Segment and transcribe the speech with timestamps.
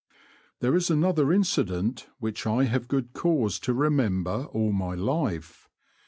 [0.61, 5.69] There is another incident which I have good cause to remember all my life.